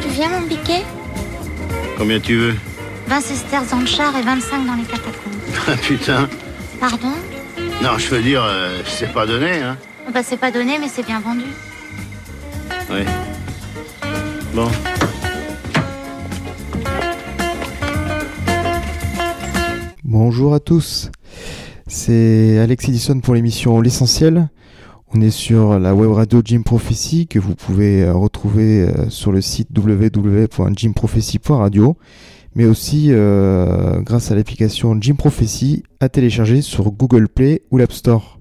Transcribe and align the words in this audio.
Tu 0.00 0.08
viens 0.08 0.28
mon 0.28 0.46
piquet 0.46 0.82
Combien 1.96 2.20
tu 2.20 2.36
veux 2.36 2.54
20 3.08 3.20
sesterces 3.20 3.70
dans 3.70 3.80
le 3.80 3.86
char 3.86 4.14
et 4.16 4.22
25 4.22 4.66
dans 4.66 4.74
les 4.74 4.82
catacombes. 4.84 5.12
Ah 5.66 5.76
putain 5.76 6.28
Pardon 6.80 7.12
Non, 7.82 7.98
je 7.98 8.08
veux 8.08 8.22
dire, 8.22 8.42
euh, 8.44 8.80
c'est 8.86 9.12
pas 9.12 9.26
donné, 9.26 9.60
hein 9.62 9.76
Bah 10.12 10.20
c'est 10.22 10.36
pas 10.36 10.50
donné 10.50 10.78
mais 10.78 10.88
c'est 10.88 11.04
bien 11.04 11.20
vendu. 11.20 11.44
Oui. 12.90 13.00
Bon. 14.54 14.68
Bonjour 20.04 20.54
à 20.54 20.60
tous, 20.60 21.10
c'est 21.86 22.58
Alex 22.58 22.88
Edison 22.88 23.20
pour 23.20 23.34
l'émission 23.34 23.80
L'essentiel. 23.80 24.48
On 25.14 25.22
est 25.22 25.30
sur 25.30 25.78
la 25.78 25.94
web 25.94 26.10
radio 26.10 26.42
Jim 26.44 26.60
Prophecy 26.62 27.26
que 27.26 27.38
vous 27.38 27.54
pouvez 27.54 28.02
euh, 28.02 28.12
retrouver 28.12 28.82
euh, 28.82 29.08
sur 29.08 29.32
le 29.32 29.40
site 29.40 29.68
www.jimprophecy.radio, 29.74 31.96
mais 32.54 32.66
aussi 32.66 33.06
euh, 33.08 34.02
grâce 34.02 34.30
à 34.30 34.34
l'application 34.34 34.94
Jim 35.00 35.14
Prophecy 35.14 35.82
à 36.00 36.10
télécharger 36.10 36.60
sur 36.60 36.92
Google 36.92 37.26
Play 37.28 37.62
ou 37.70 37.78
l'App 37.78 37.92
Store. 37.92 38.34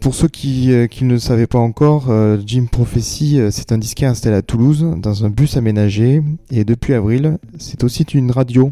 Pour 0.00 0.14
ceux 0.14 0.28
qui, 0.28 0.68
ne 0.68 1.14
le 1.14 1.18
savaient 1.18 1.48
pas 1.48 1.58
encore, 1.58 2.12
Jim 2.46 2.66
Prophecy, 2.70 3.40
c'est 3.50 3.72
un 3.72 3.78
disquaire 3.78 4.10
installé 4.10 4.36
à 4.36 4.42
Toulouse 4.42 4.86
dans 4.98 5.24
un 5.24 5.30
bus 5.30 5.56
aménagé 5.56 6.22
et 6.52 6.64
depuis 6.64 6.94
avril, 6.94 7.38
c'est 7.58 7.82
aussi 7.82 8.04
une 8.04 8.30
radio 8.30 8.70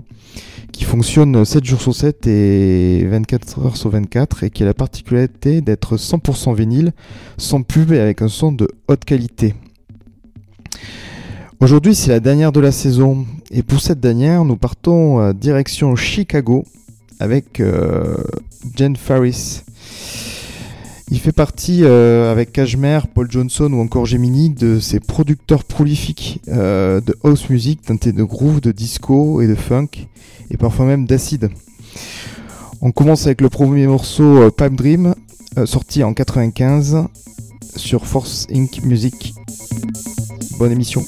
qui 0.72 0.84
fonctionne 0.84 1.44
7 1.44 1.64
jours 1.64 1.80
sur 1.80 1.94
7 1.94 2.26
et 2.26 3.06
24 3.06 3.66
heures 3.66 3.76
sur 3.76 3.90
24 3.90 4.44
et 4.44 4.50
qui 4.50 4.62
a 4.62 4.66
la 4.66 4.74
particularité 4.74 5.60
d'être 5.60 5.96
100% 5.96 6.54
vinyle, 6.54 6.92
sans 7.38 7.62
pub 7.62 7.92
et 7.92 7.98
avec 7.98 8.22
un 8.22 8.28
son 8.28 8.52
de 8.52 8.68
haute 8.88 9.04
qualité. 9.04 9.54
Aujourd'hui, 11.60 11.94
c'est 11.94 12.10
la 12.10 12.20
dernière 12.20 12.52
de 12.52 12.60
la 12.60 12.72
saison 12.72 13.26
et 13.50 13.62
pour 13.62 13.80
cette 13.80 14.00
dernière, 14.00 14.44
nous 14.44 14.56
partons 14.56 15.20
euh, 15.20 15.32
direction 15.32 15.96
Chicago 15.96 16.64
avec 17.18 17.60
euh, 17.60 18.16
Jen 18.76 18.96
Farris. 18.96 19.62
Il 21.08 21.20
fait 21.20 21.32
partie, 21.32 21.84
euh, 21.84 22.32
avec 22.32 22.52
Cashmere, 22.52 23.06
Paul 23.06 23.30
Johnson 23.30 23.72
ou 23.72 23.80
encore 23.80 24.06
Gemini, 24.06 24.50
de 24.50 24.80
ces 24.80 24.98
producteurs 24.98 25.62
prolifiques 25.62 26.40
euh, 26.48 27.00
de 27.00 27.16
house 27.22 27.48
music 27.48 27.82
teintés 27.82 28.12
de 28.12 28.24
groove, 28.24 28.60
de 28.60 28.72
disco 28.72 29.40
et 29.40 29.46
de 29.46 29.54
funk, 29.54 30.08
et 30.50 30.56
parfois 30.56 30.84
même 30.84 31.06
d'acide. 31.06 31.50
On 32.80 32.90
commence 32.90 33.26
avec 33.26 33.40
le 33.40 33.48
premier 33.48 33.86
morceau 33.86 34.50
Pipe 34.50 34.74
Dream, 34.74 35.14
euh, 35.58 35.64
sorti 35.64 36.02
en 36.02 36.12
95 36.12 37.04
sur 37.76 38.04
Force 38.06 38.48
Inc. 38.52 38.82
Music. 38.82 39.32
Bonne 40.58 40.72
émission. 40.72 41.04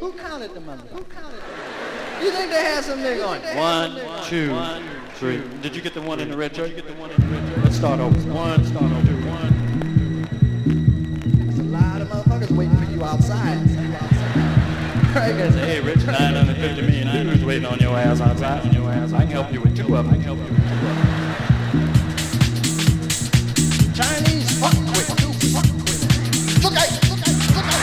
Who 0.00 0.12
counted 0.12 0.54
the 0.54 0.60
money? 0.60 0.82
Who 0.90 1.04
counted 1.04 1.36
them? 1.36 2.22
You 2.22 2.30
think 2.30 2.50
they 2.50 2.64
had 2.64 2.82
some 2.82 2.98
nigga 3.00 3.28
on 3.28 3.36
it? 3.42 3.56
One, 3.56 4.24
two, 4.24 4.56
three. 5.16 5.42
Did 5.60 5.76
you 5.76 5.82
get 5.82 5.92
the 5.92 6.00
one 6.00 6.18
in 6.20 6.30
the 6.30 6.36
red 6.36 6.56
shirt? 6.56 6.70
You 6.70 6.76
get 6.76 6.86
the 6.86 6.94
one 6.94 7.10
in 7.10 7.20
the 7.20 7.26
red 7.26 7.46
shirt. 7.48 7.64
Let's 7.64 7.76
start 7.76 8.00
over. 8.00 8.18
One, 8.32 8.64
start 8.64 8.90
over. 8.90 9.11
Craig 15.22 15.40
I 15.40 15.50
say, 15.50 15.66
hey, 15.66 15.80
Rich, 15.80 16.04
950 16.04 16.82
million 16.82 17.06
dudes 17.12 17.44
waiting 17.44 17.64
on 17.64 17.78
your 17.78 17.96
ass 17.96 18.20
outside. 18.20 18.74
Your 18.74 18.90
ass. 18.90 19.12
I 19.12 19.20
can 19.20 19.30
help 19.30 19.52
you 19.52 19.60
with 19.60 19.76
two 19.76 19.94
of 19.94 20.04
them. 20.04 20.08
I 20.08 20.14
can 20.14 20.22
help 20.22 20.38
you 20.38 20.46
with 20.46 20.56
two 20.56 20.74
of 20.74 20.80
them. 20.82 20.98
Chinese 23.94 24.58
fuck 24.58 24.74
with 24.74 25.10
Look 26.64 26.74
at 26.74 26.90
look 27.06 27.22
at 27.22 27.34
look 27.54 27.66
at 27.70 27.78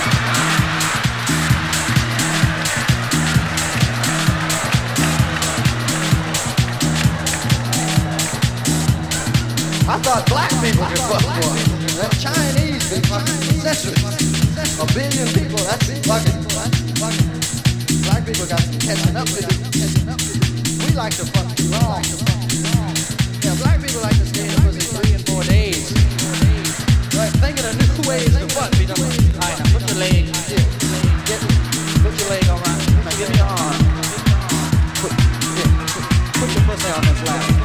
I 9.87 9.97
thought 10.03 10.27
black 10.27 10.51
people 10.59 10.85
could 10.91 10.99
fuck 11.07 11.23
more. 11.39 11.55
That 12.03 12.11
Chinese 12.19 12.83
been 12.91 13.03
fucking 13.07 13.39
for 13.47 13.53
centuries. 13.63 14.03
A 14.79 14.85
billion 14.93 15.27
people, 15.33 15.63
that's 15.63 15.87
fucking, 16.05 16.41
that's 16.43 16.99
fucking. 16.99 17.28
Black 18.19 18.35
people 18.35 18.47
got 18.47 18.59
some 18.59 18.79
catching 18.79 19.15
up 19.15 19.27
to 19.27 19.39
do. 19.39 19.55
We 20.83 20.93
like 20.93 21.15
to 21.15 21.25
fuck 21.31 21.55
too 21.55 21.71
long. 21.71 22.03
Yeah, 23.39 23.55
black 23.63 23.79
people 23.79 24.01
like 24.01 24.17
to 24.19 24.25
stay 24.25 24.43
in 24.43 24.59
three 24.59 25.13
and 25.13 25.25
four 25.25 25.41
days. 25.43 25.87
Right, 27.15 27.31
think 27.39 27.59
of 27.63 27.71
new 27.79 28.09
ways 28.09 28.35
to 28.35 28.45
fuck. 28.49 28.71
Be 28.75 28.85
done. 28.85 28.99
All 28.99 29.07
right, 29.07 29.57
now 29.59 29.71
put 29.71 29.87
your 29.87 29.99
leg. 29.99 30.25
Get, 30.35 31.39
put 32.03 32.19
your 32.19 32.29
leg 32.29 32.43
on 32.49 32.59
right. 32.59 33.15
Give 33.15 33.29
me 33.29 33.37
your 33.37 33.47
arm. 33.47 33.87
Put, 34.99 35.15
yeah, 35.55 35.71
put, 35.87 36.03
put 36.43 36.49
your 36.51 36.63
pussy 36.67 36.91
on 36.91 37.01
this 37.05 37.23
lap. 37.23 37.58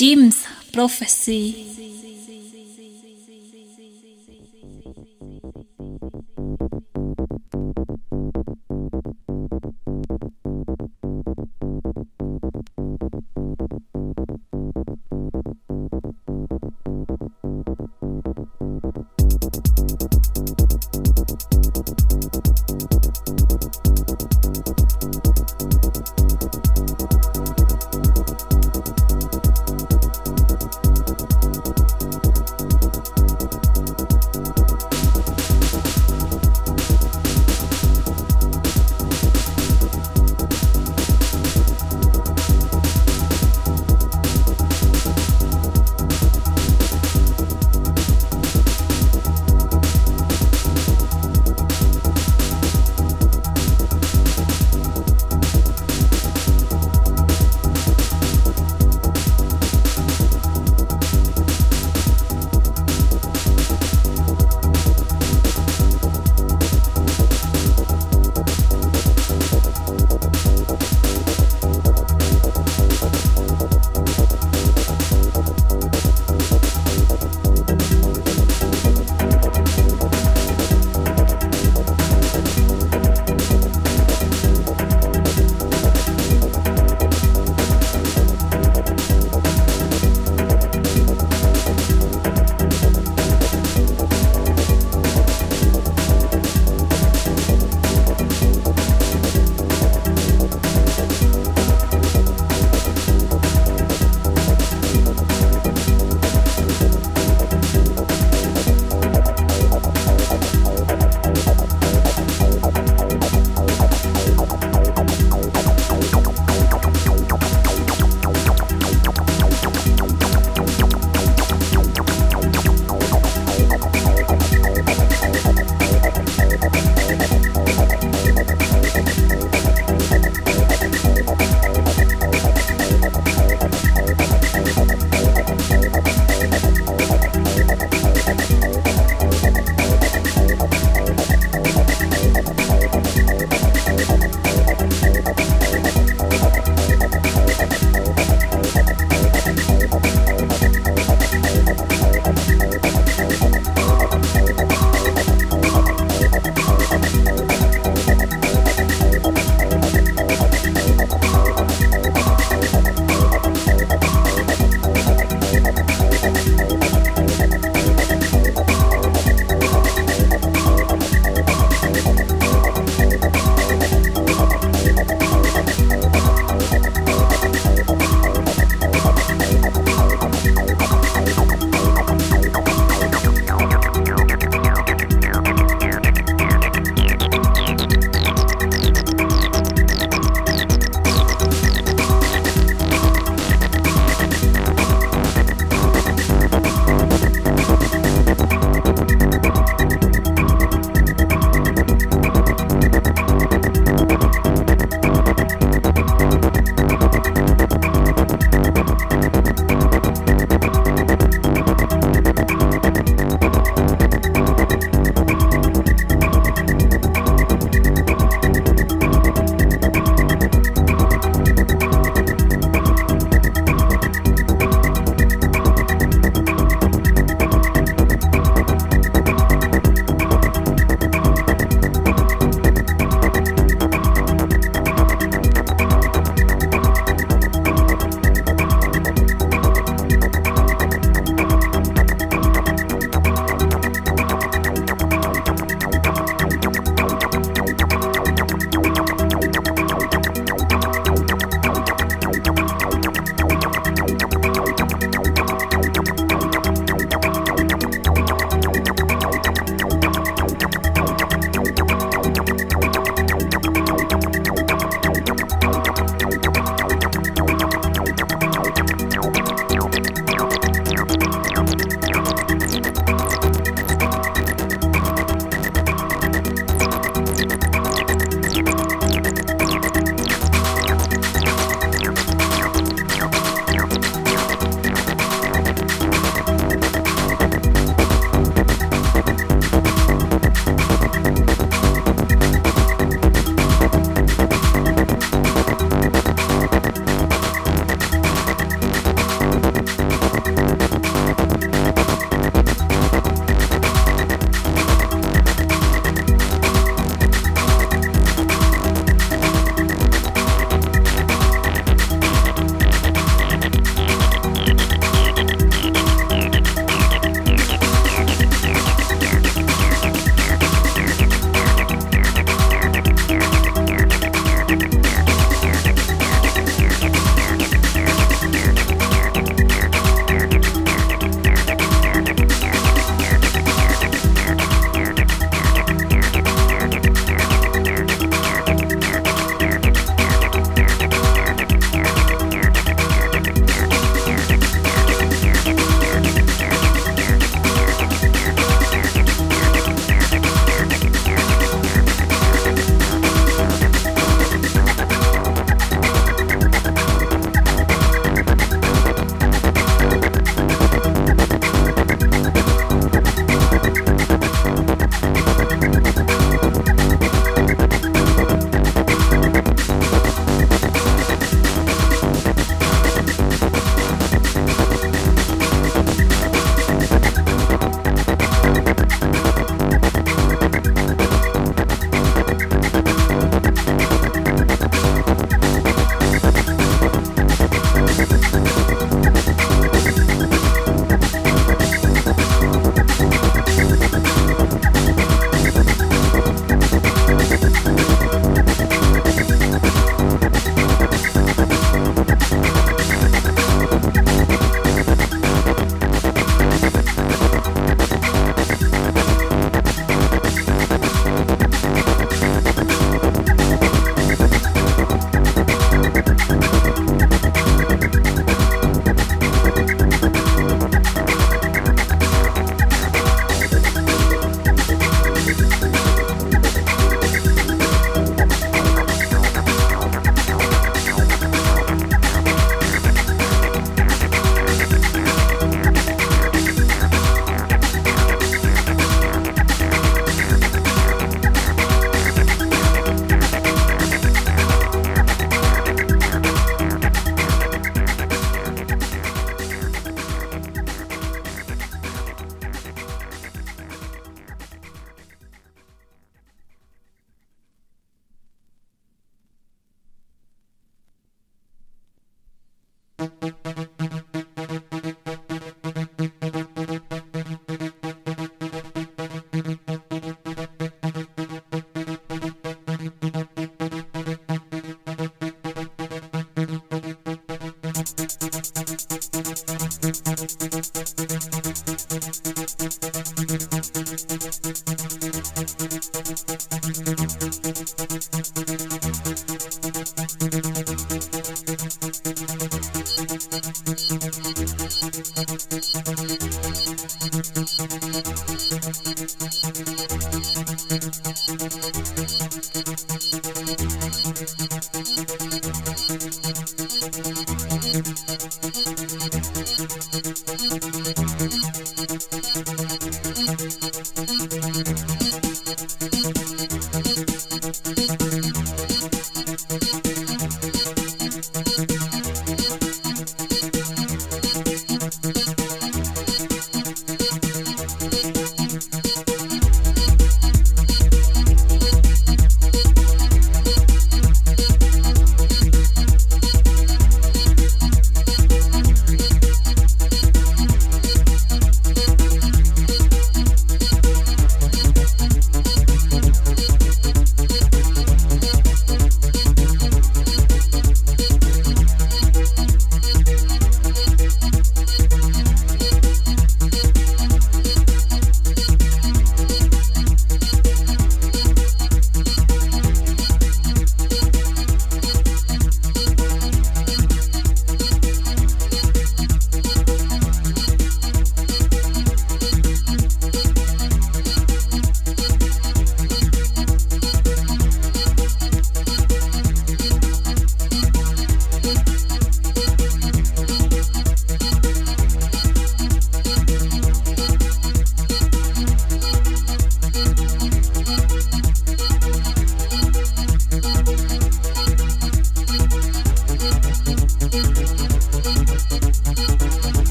James 0.00 0.46
Prophecy. 0.72 1.79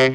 On 0.00 0.06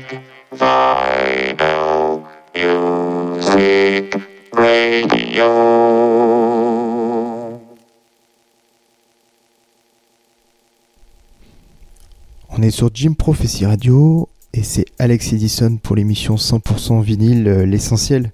est 12.61 12.71
sur 12.71 12.89
Jim 12.93 13.13
Prophecy 13.13 13.67
Radio 13.67 14.27
et 14.53 14.63
c'est 14.63 14.86
Alex 14.97 15.33
Edison 15.33 15.77
pour 15.77 15.95
l'émission 15.95 16.36
100% 16.36 17.03
vinyle, 17.03 17.47
euh, 17.47 17.65
l'essentiel. 17.67 18.31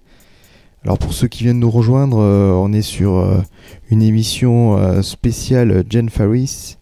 Alors 0.85 0.99
pour 0.99 1.11
ceux 1.11 1.27
qui 1.27 1.43
viennent 1.43 1.59
nous 1.59 1.69
rejoindre, 1.69 2.19
euh, 2.19 2.51
on 2.53 2.71
est 2.71 2.81
sur 2.81 3.17
euh, 3.17 3.41
une 3.89 4.01
émission 4.03 5.03
spéciale 5.03 5.83
Jen 5.89 6.09
Farris, 6.09 6.77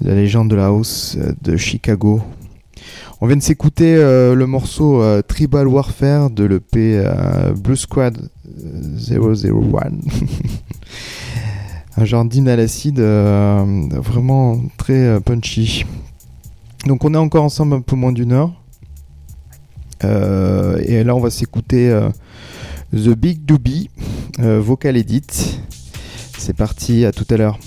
la 0.00 0.14
légende 0.14 0.50
de 0.50 0.54
la 0.54 0.66
house 0.66 1.18
de 1.42 1.56
Chicago. 1.56 2.22
On 3.20 3.26
vient 3.26 3.36
de 3.36 3.42
s'écouter 3.42 3.96
euh, 3.96 4.36
le 4.36 4.46
morceau 4.46 5.02
euh, 5.02 5.22
Tribal 5.22 5.66
Warfare 5.66 6.30
de 6.30 6.44
l'EP 6.44 7.00
euh, 7.04 7.52
Blue 7.52 7.76
Squad 7.76 8.16
euh, 8.46 9.34
001. 9.74 9.90
un 11.96 12.04
genre 12.04 12.24
d'hymne 12.24 12.48
à 12.48 13.64
vraiment 14.00 14.60
très 14.76 15.20
punchy. 15.20 15.84
Donc 16.86 17.04
on 17.04 17.12
est 17.12 17.18
encore 17.18 17.42
ensemble 17.42 17.74
un 17.74 17.80
peu 17.80 17.96
moins 17.96 18.12
d'une 18.12 18.30
heure. 18.30 18.52
Et 20.04 21.02
là 21.02 21.16
on 21.16 21.20
va 21.20 21.30
s'écouter 21.30 21.90
The 22.92 23.16
Big 23.16 23.44
Doobie, 23.44 23.90
vocal 24.38 24.96
edit. 24.96 25.58
C'est 26.38 26.56
parti, 26.56 27.04
à 27.04 27.10
tout 27.10 27.26
à 27.30 27.36
l'heure. 27.36 27.58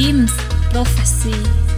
Jim's 0.00 0.32
Prophecy. 0.72 1.69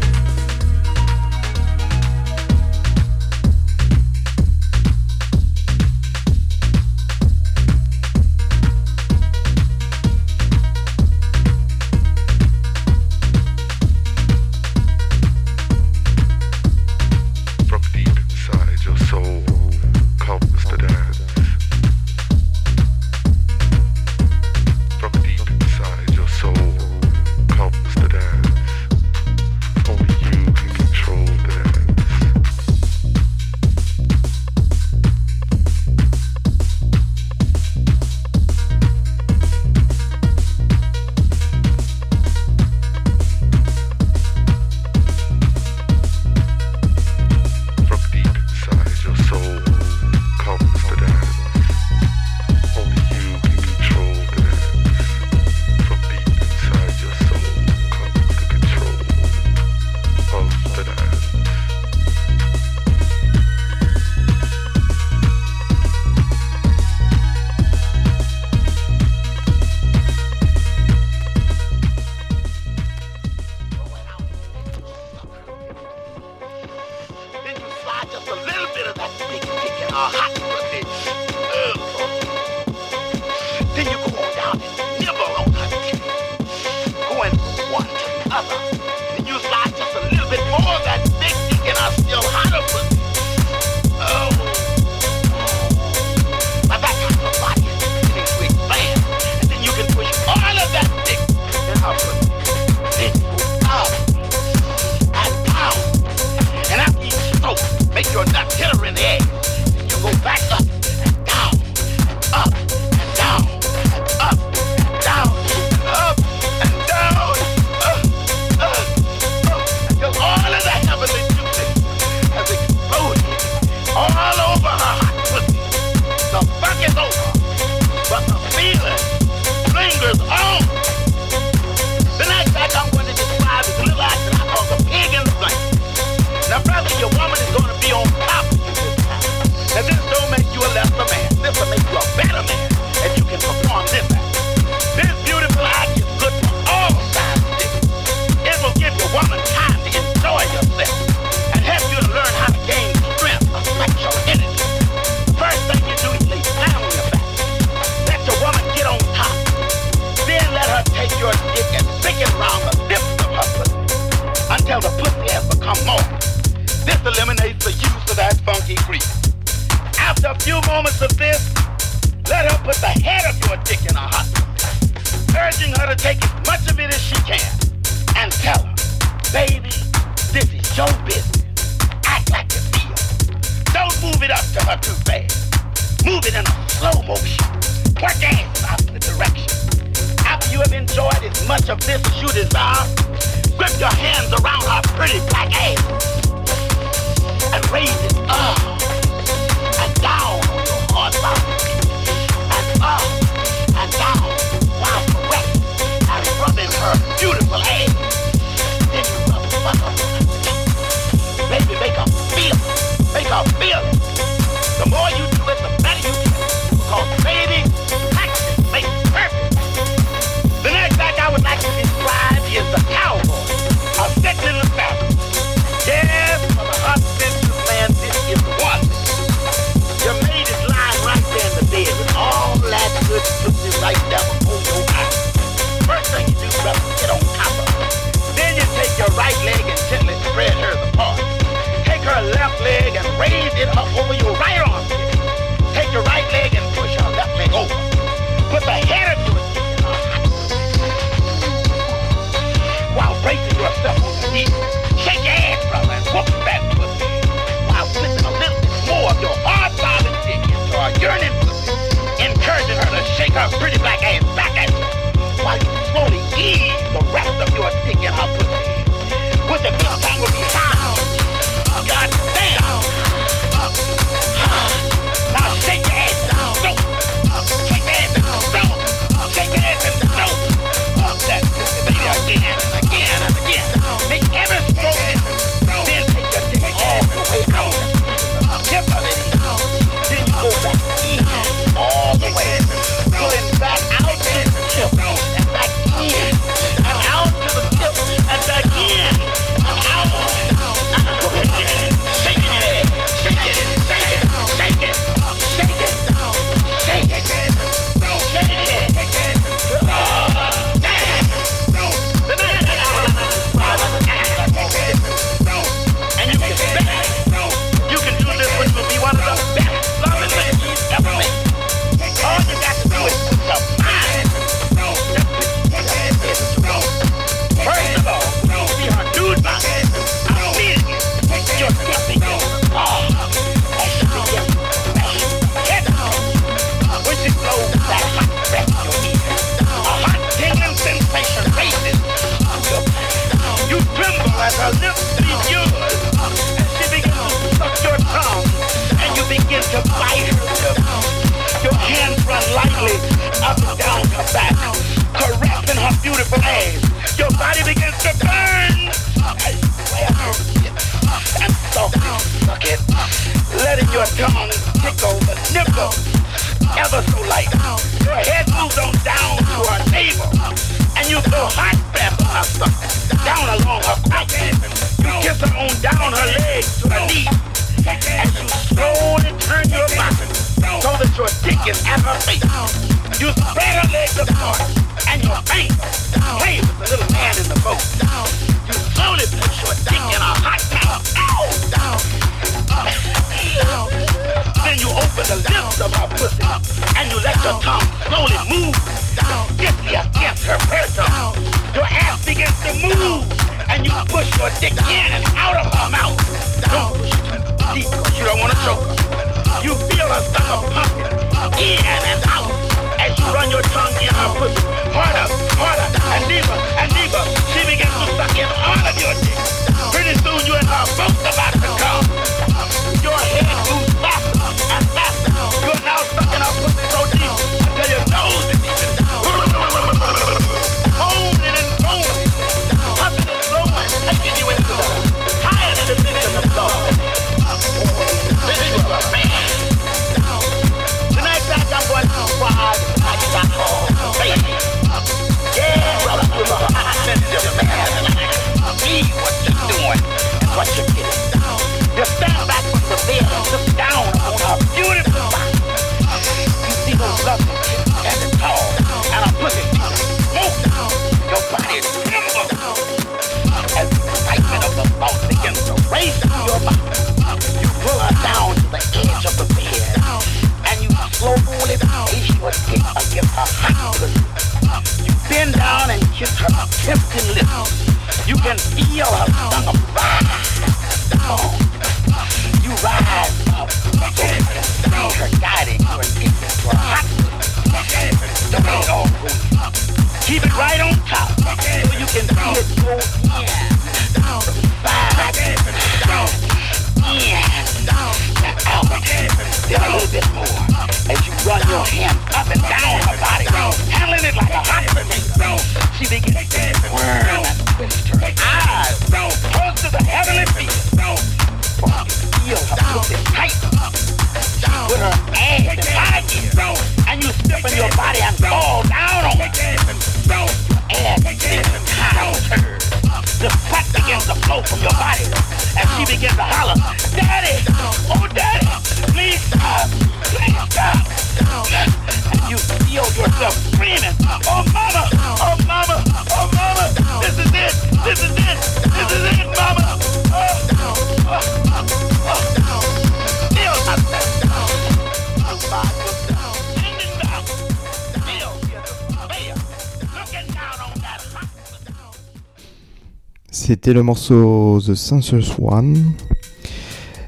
C'était 553.85 553.95
le 553.95 554.05
morceau 554.05 554.81
The 554.81 554.95
Sensuous 554.95 555.57
One. 555.59 556.13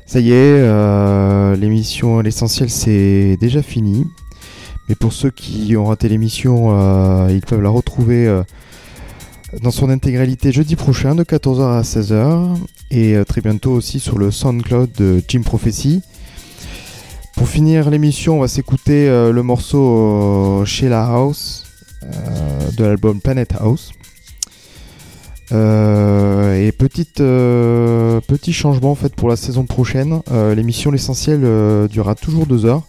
Ça 0.06 0.20
y 0.20 0.31
est, 0.31 0.35
euh, 0.60 1.56
l'émission 1.56 2.20
L'essentiel 2.20 2.70
c'est 2.70 3.36
déjà 3.40 3.60
fini. 3.60 4.06
Mais 4.89 4.94
pour 4.94 5.12
ceux 5.12 5.31
qui 5.31 5.76
ont 5.76 5.86
raté 5.86 6.09
l'émission, 6.09 6.68
euh, 6.70 7.26
ils 7.32 7.40
peuvent 7.40 7.60
la 7.60 7.70
retrouver 7.70 8.28
euh, 8.28 8.44
dans 9.62 9.72
son 9.72 9.90
intégralité 9.90 10.52
jeudi 10.52 10.76
prochain 10.76 11.16
de 11.16 11.24
14h 11.24 11.76
à 11.76 11.82
16h. 11.82 12.56
Et 12.93 13.16
euh, 13.16 13.24
très 13.24 13.40
bientôt 13.40 13.72
aussi 13.72 13.98
sur 13.98 14.16
le 14.16 14.31
SoundCloud 14.31 14.93
de 14.93 15.20
Jim 15.26 15.43
Prophecy. 15.43 16.02
Pour 17.35 17.48
finir 17.48 17.90
l'émission, 17.90 18.36
on 18.36 18.40
va 18.43 18.48
s'écouter 18.48 19.09
le 19.09 19.43
morceau 19.43 20.60
euh, 20.60 20.64
Sheila 20.64 21.05
House 21.05 21.64
de 22.78 22.85
l'album 22.85 23.20
Planet 23.20 23.55
House. 23.59 23.90
Euh, 25.52 26.54
et 26.54 26.72
euh, 27.20 28.20
petit 28.20 28.52
changement 28.52 28.92
en 28.92 28.94
fait 28.94 29.14
pour 29.14 29.28
la 29.28 29.36
saison 29.36 29.64
prochaine. 29.64 30.20
Euh, 30.30 30.54
L'émission 30.54 30.90
L'essentiel 30.90 31.40
durera 31.88 32.14
toujours 32.14 32.46
deux 32.46 32.64
heures, 32.64 32.82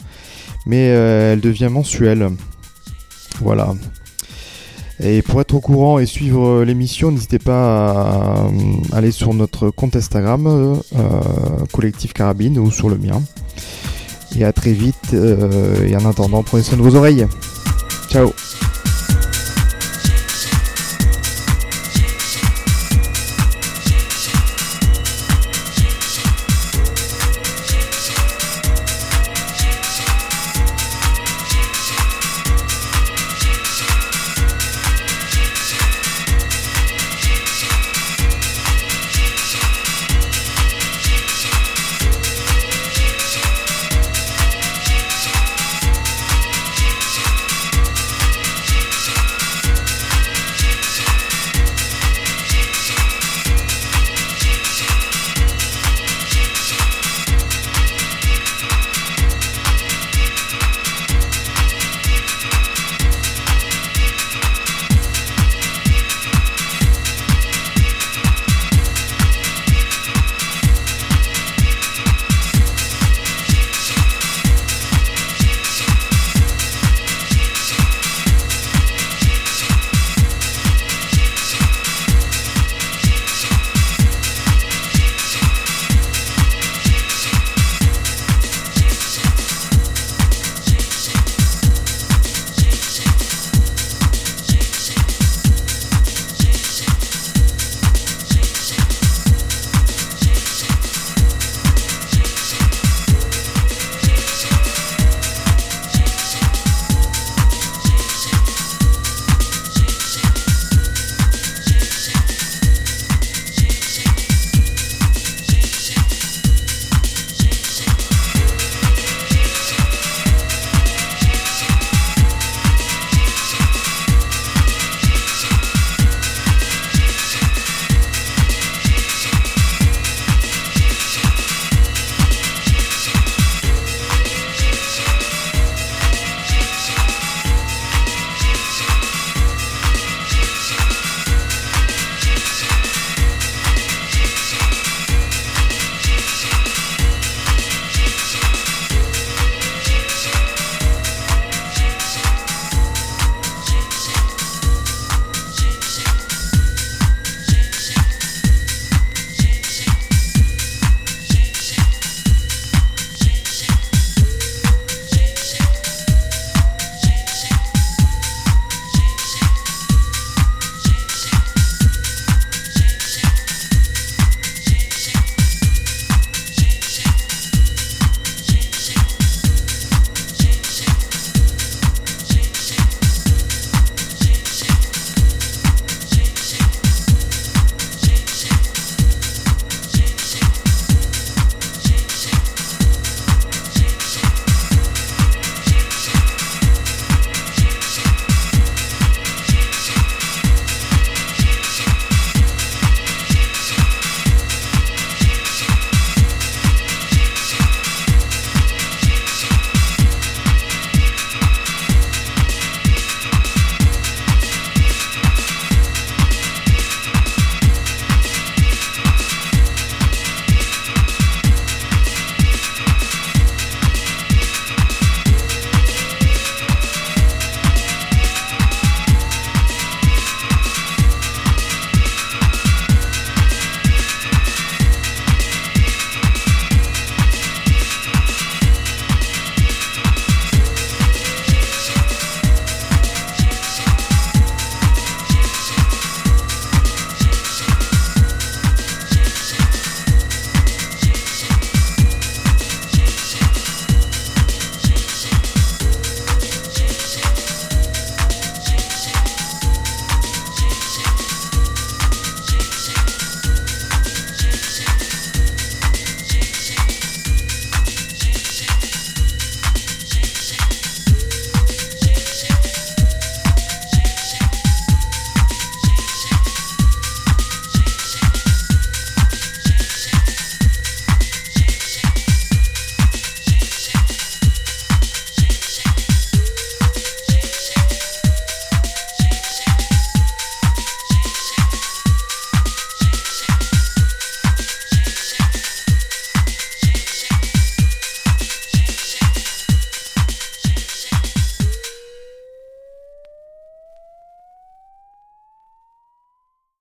mais 0.66 0.86
elle 0.86 1.42
devient 1.42 1.70
mensuelle. 1.72 2.30
Voilà. 3.42 3.74
Et 5.04 5.22
pour 5.22 5.42
être 5.42 5.54
au 5.54 5.60
courant 5.60 6.00
et 6.00 6.06
suivre 6.06 6.64
l'émission, 6.64 7.12
n'hésitez 7.12 7.40
pas 7.40 7.92
à 7.92 8.46
euh, 8.46 8.50
aller 8.94 9.12
sur 9.12 9.34
notre 9.34 9.70
compte 9.70 9.96
Instagram, 9.96 10.80
Collectif 11.74 12.14
Carabine, 12.14 12.58
ou 12.60 12.72
sur 12.72 12.90
le 12.90 12.98
mien. 12.98 13.22
Et 14.38 14.46
à 14.46 14.54
très 14.54 14.74
vite. 14.74 15.14
et 15.14 15.96
en 15.96 16.06
attendant, 16.06 16.44
prenez 16.44 16.64
soin 16.64 16.78
de 16.78 16.84
vos 16.84 16.96
oreilles. 16.96 17.28
Ciao 18.10 18.32